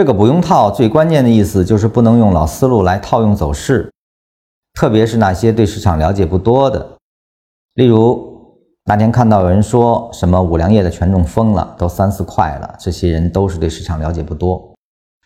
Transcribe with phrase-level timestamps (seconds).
[0.00, 3.92] 这个不用套，最关键的意思就是不能用老思路来套用走势，
[4.72, 6.96] 特别是那些对市场了解不多的。
[7.74, 14.74] 例如那天看到有人说什么五粮液的权重疯了，都三四块了，这些人都是对市场了解不多。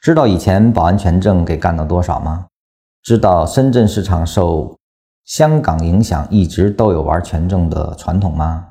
[0.03, 2.47] 知道以前保安权证给干到多少吗？
[3.05, 4.77] 知道深圳市场受
[5.25, 8.67] 香港影响，一直都有玩权证的传统吗？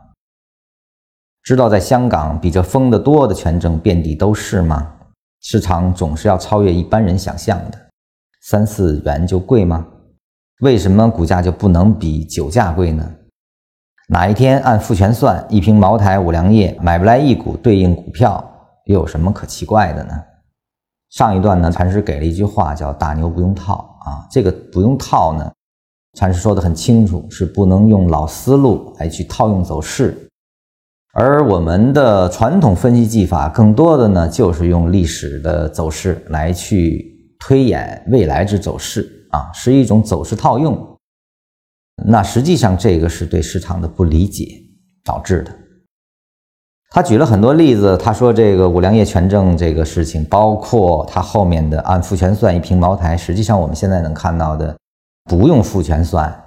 [1.43, 4.95] 知道在香港比这疯得多的权证遍地都是吗？
[5.43, 7.77] 市场总是要超越一般人想象的，
[8.43, 9.85] 三四元就贵吗？
[10.61, 13.11] 为什么股价就不能比酒价贵呢？
[14.07, 18.41] 哪一天按复权算，一瓶茅台、五粮液买不来一股对应股票，
[18.85, 20.13] 又有什么可奇怪的呢？
[21.09, 25.51] 上一段呢，禅师给了一句话，叫“大牛不用套”啊，这个不用套呢，
[26.13, 30.29] 禅师说的很清楚，是不能用老思路来去套用走势。
[31.16, 40.98] 而我们的传统分析技法，更多的呢，就是用历史的走势来去推演未来之走势啊，是一种走势套用。
[42.04, 44.48] 那实际上这个是对市场的不理解
[45.04, 45.55] 导致的。
[46.90, 54.76] 他举了很多例子，他说这个五粮液权证这个事情，包括他后面的按复权算一瓶茅台，实际上我们现在能看到的，
[55.26, 56.43] 不用复权算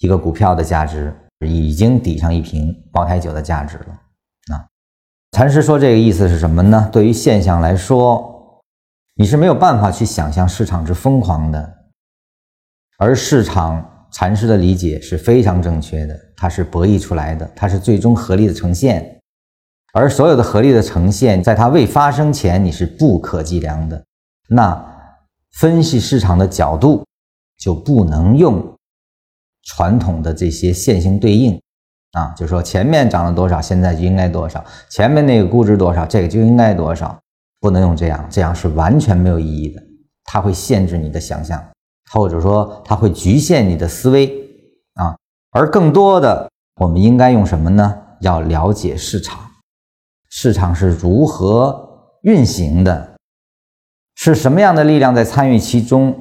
[0.00, 1.14] 一个股票的价值。
[1.46, 4.66] 已经抵上一瓶茅台酒的价值了啊！
[5.32, 6.88] 禅师说这个意思是什么呢？
[6.92, 8.60] 对于现象来说，
[9.14, 11.74] 你是没有办法去想象市场之疯狂的，
[12.98, 19.20] 而市场禅师的理解是非常正确的，它是博弈出来的，它是最终合力的呈现，
[19.94, 24.04] 而所有的合力的呈现，在它未发生前，你是不可计量的。
[24.48, 24.82] 那
[25.52, 27.04] 分析市场的角度
[27.58, 28.62] 就不能用。
[29.64, 31.60] 传统的这些线性对应，
[32.12, 34.60] 啊，就说前面涨了多少，现在就应该多少；
[34.90, 37.18] 前面那个估值多少，这个就应该多少，
[37.60, 39.82] 不能用这样，这样是完全没有意义的。
[40.24, 41.62] 它会限制你的想象，
[42.10, 44.26] 或者说它会局限你的思维
[44.94, 45.16] 啊。
[45.50, 47.98] 而更多的，我们应该用什么呢？
[48.20, 49.38] 要了解市场，
[50.30, 51.88] 市场是如何
[52.22, 53.16] 运行的，
[54.14, 56.14] 是什么样的力量在参与其中。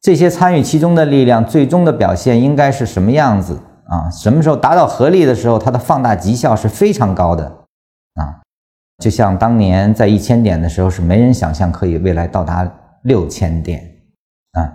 [0.00, 4.08] 这些参与其中的力量，最终的表现应该是什么样子啊？
[4.10, 7.44] 什么时候达到合力的时候，它的放大绩效是非常高的
[8.14, 8.40] 啊！
[8.98, 12.70] 就像当年在一千点的时候，是没人想象可以未来到达
[13.02, 13.82] 六千点
[14.52, 14.70] 啊！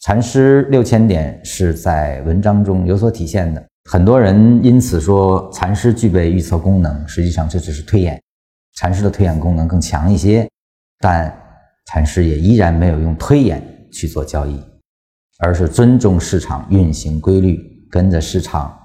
[0.00, 8.20] 禅师六千点是在文章中有所体现的，很多人因此说禅师具备预测功能，实际上这只是推演，
[8.76, 10.48] 禅师的推演功能更强一些，
[11.00, 11.30] 但
[11.86, 13.62] 禅师也依然没有用推演。
[13.94, 14.60] 去做交易，
[15.38, 18.76] 而是尊重市场运行规律，跟着市场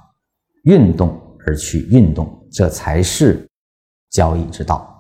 [0.66, 3.50] 运动而去运动，这才是
[4.12, 4.99] 交易之道。